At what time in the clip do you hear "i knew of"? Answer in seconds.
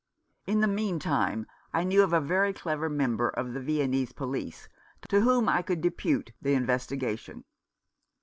1.73-2.11